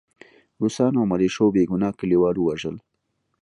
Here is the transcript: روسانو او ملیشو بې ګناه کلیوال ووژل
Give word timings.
روسانو 0.61 0.97
او 1.01 1.09
ملیشو 1.11 1.45
بې 1.55 1.63
ګناه 1.71 1.97
کلیوال 1.99 2.35
ووژل 2.39 2.75